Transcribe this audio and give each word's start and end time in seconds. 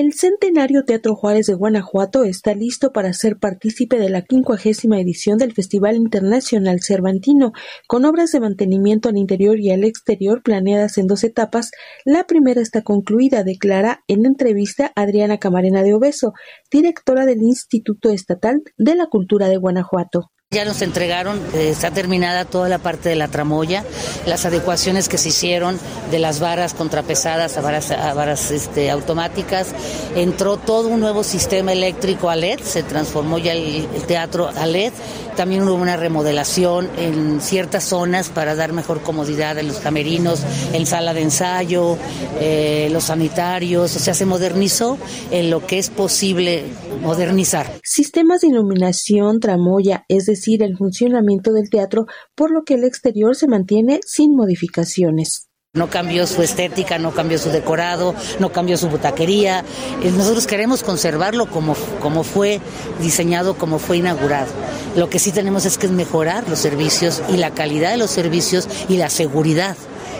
El 0.00 0.12
Centenario 0.12 0.84
Teatro 0.84 1.16
Juárez 1.16 1.46
de 1.46 1.54
Guanajuato 1.54 2.22
está 2.22 2.54
listo 2.54 2.92
para 2.92 3.12
ser 3.12 3.36
partícipe 3.36 3.98
de 3.98 4.08
la 4.08 4.22
quincuagésima 4.22 5.00
edición 5.00 5.38
del 5.38 5.52
Festival 5.52 5.96
Internacional 5.96 6.78
Cervantino, 6.80 7.50
con 7.88 8.04
obras 8.04 8.30
de 8.30 8.38
mantenimiento 8.38 9.08
al 9.08 9.16
interior 9.16 9.58
y 9.58 9.72
al 9.72 9.82
exterior 9.82 10.44
planeadas 10.44 10.98
en 10.98 11.08
dos 11.08 11.24
etapas. 11.24 11.72
La 12.04 12.28
primera 12.28 12.60
está 12.60 12.82
concluida, 12.82 13.42
declara 13.42 14.04
en 14.06 14.24
entrevista 14.24 14.92
Adriana 14.94 15.38
Camarena 15.38 15.82
de 15.82 15.94
Obeso, 15.94 16.32
directora 16.70 17.26
del 17.26 17.42
Instituto 17.42 18.10
Estatal 18.10 18.62
de 18.76 18.94
la 18.94 19.06
Cultura 19.06 19.48
de 19.48 19.56
Guanajuato. 19.56 20.30
Ya 20.50 20.64
nos 20.64 20.80
entregaron, 20.80 21.38
eh, 21.52 21.68
está 21.68 21.90
terminada 21.90 22.46
toda 22.46 22.70
la 22.70 22.78
parte 22.78 23.10
de 23.10 23.16
la 23.16 23.28
tramoya, 23.28 23.84
las 24.24 24.46
adecuaciones 24.46 25.06
que 25.10 25.18
se 25.18 25.28
hicieron 25.28 25.78
de 26.10 26.18
las 26.18 26.40
varas 26.40 26.72
contrapesadas 26.72 27.58
a 27.58 27.60
varas, 27.60 27.90
a 27.90 28.54
este, 28.54 28.90
automáticas. 28.90 29.74
Entró 30.16 30.56
todo 30.56 30.88
un 30.88 31.00
nuevo 31.00 31.22
sistema 31.22 31.74
eléctrico 31.74 32.30
a 32.30 32.36
LED, 32.36 32.60
se 32.60 32.82
transformó 32.82 33.36
ya 33.36 33.52
el, 33.52 33.86
teatro 34.06 34.48
a 34.48 34.64
LED. 34.64 34.94
También 35.36 35.62
hubo 35.64 35.74
una 35.74 35.96
remodelación 35.96 36.88
en 36.96 37.42
ciertas 37.42 37.84
zonas 37.84 38.30
para 38.30 38.54
dar 38.54 38.72
mejor 38.72 39.02
comodidad 39.02 39.58
en 39.58 39.68
los 39.68 39.76
camerinos, 39.76 40.40
en 40.72 40.86
sala 40.86 41.12
de 41.12 41.22
ensayo, 41.22 41.98
eh, 42.40 42.88
los 42.90 43.04
sanitarios. 43.04 43.94
O 43.94 43.98
sea, 43.98 44.14
se 44.14 44.24
modernizó 44.24 44.96
en 45.30 45.50
lo 45.50 45.64
que 45.64 45.78
es 45.78 45.90
posible 45.90 46.64
modernizar. 47.02 47.70
Sistemas 47.84 48.40
de 48.40 48.48
iluminación, 48.48 49.38
tramoya, 49.38 50.04
es 50.08 50.26
decir, 50.26 50.37
decir, 50.38 50.62
el 50.62 50.76
funcionamiento 50.76 51.52
del 51.52 51.70
teatro, 51.70 52.06
por 52.34 52.50
lo 52.50 52.62
que 52.64 52.74
el 52.74 52.84
exterior 52.84 53.36
se 53.36 53.48
mantiene 53.48 54.00
sin 54.06 54.34
modificaciones. 54.34 55.48
No 55.74 55.90
cambió 55.90 56.26
su 56.26 56.42
estética, 56.42 56.98
no 56.98 57.12
cambió 57.12 57.38
su 57.38 57.50
decorado, 57.50 58.14
no 58.40 58.50
cambió 58.50 58.78
su 58.78 58.88
butaquería. 58.88 59.64
Eh, 60.02 60.10
nosotros 60.10 60.46
queremos 60.46 60.82
conservarlo 60.82 61.44
como, 61.46 61.74
como 62.00 62.24
fue 62.24 62.60
diseñado, 63.02 63.54
como 63.54 63.78
fue 63.78 63.98
inaugurado. 63.98 64.48
Lo 64.96 65.10
que 65.10 65.18
sí 65.18 65.30
tenemos 65.30 65.66
es 65.66 65.76
que 65.76 65.88
mejorar 65.88 66.48
los 66.48 66.58
servicios 66.58 67.22
y 67.28 67.36
la 67.36 67.50
calidad 67.50 67.90
de 67.90 67.98
los 67.98 68.10
servicios 68.10 68.66
y 68.88 68.96
la 68.96 69.10
seguridad 69.10 69.76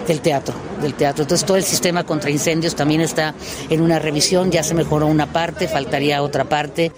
del 0.09 0.21
teatro, 0.21 0.55
del 0.83 0.95
teatro. 0.95 1.23
Entonces 1.23 1.47
todo 1.47 1.57
el 1.57 1.63
sistema 1.63 2.05
contra 2.05 2.31
incendios 2.31 2.75
también 2.75 3.03
está 3.03 3.35
en 3.69 3.81
una 3.81 3.99
revisión, 3.99 4.51
ya 4.51 4.65
se 4.65 4.75
mejoró 4.75 5.07
una 5.07 5.33
parte, 5.33 5.69
faltaría 5.69 6.23
otra 6.23 6.49
parte. 6.49 6.91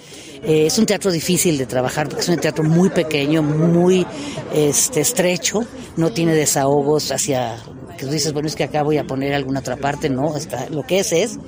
Eh, 0.43 0.67
es 0.67 0.79
un 0.79 0.87
teatro 0.87 1.11
difícil 1.11 1.59
de 1.59 1.67
trabajar 1.67 2.09
porque 2.09 2.23
es 2.23 2.29
un 2.29 2.39
teatro 2.39 2.65
muy 2.65 2.89
pequeño, 2.89 3.43
muy 3.43 4.07
este, 4.55 5.01
estrecho, 5.01 5.67
no 5.97 6.13
tiene 6.13 6.35
desahogos 6.35 7.11
hacia 7.13 7.57
que 8.01 8.07
tú 8.07 8.13
dices, 8.13 8.33
bueno, 8.33 8.49
es 8.49 8.57
que 8.57 8.65
acá 8.65 8.83
voy 8.83 8.97
a 8.97 9.05
poner 9.05 9.35
alguna 9.35 9.61
otra 9.61 9.77
parte, 9.77 10.09
no, 10.09 10.35
está, 10.35 10.71
lo 10.71 10.85
que 10.85 11.01
es 11.01 11.13
es, 11.13 11.39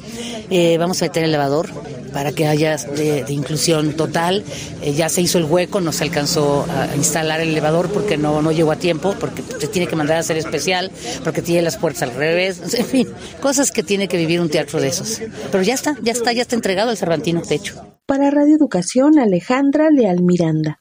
eh, 0.50 0.76
vamos 0.76 1.00
a 1.00 1.06
meter 1.06 1.24
el 1.24 1.30
elevador 1.30 1.70
para 2.12 2.32
que 2.32 2.46
haya 2.46 2.76
de, 2.76 3.24
inclusión 3.28 3.94
total, 3.94 4.44
eh, 4.82 4.92
ya 4.92 5.08
se 5.08 5.22
hizo 5.22 5.38
el 5.38 5.44
hueco, 5.44 5.80
no 5.80 5.92
se 5.92 6.04
alcanzó 6.04 6.66
a 6.68 6.94
instalar 6.94 7.40
el 7.40 7.48
elevador 7.48 7.90
porque 7.90 8.18
no, 8.18 8.42
no 8.42 8.52
llegó 8.52 8.70
a 8.70 8.76
tiempo, 8.76 9.14
porque 9.18 9.42
se 9.42 9.66
tiene 9.66 9.88
que 9.88 9.96
mandar 9.96 10.18
a 10.18 10.20
hacer 10.20 10.36
especial, 10.36 10.90
porque 11.24 11.40
tiene 11.40 11.62
las 11.62 11.78
puertas 11.78 12.02
al 12.02 12.14
revés, 12.14 12.74
en 12.74 12.84
fin, 12.84 13.08
cosas 13.40 13.70
que 13.70 13.82
tiene 13.82 14.06
que 14.06 14.18
vivir 14.18 14.38
un 14.40 14.50
teatro 14.50 14.78
de 14.78 14.88
esos. 14.88 15.22
Pero 15.50 15.62
ya 15.62 15.72
está, 15.72 15.96
ya 16.02 16.12
está, 16.12 16.32
ya 16.32 16.42
está 16.42 16.54
entregado 16.54 16.90
el 16.90 16.98
Cervantino 16.98 17.40
Techo. 17.40 17.82
Para 18.04 18.30
Radio 18.30 18.56
Educación, 18.56 19.18
Alejandra 19.18 19.88
Leal 19.90 20.22
Miranda. 20.22 20.80